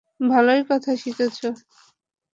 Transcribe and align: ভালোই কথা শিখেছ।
ভালোই 0.19 0.61
কথা 0.69 0.91
শিখেছ। 0.97 1.39